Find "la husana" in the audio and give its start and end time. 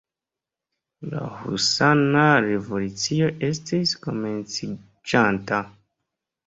1.11-2.25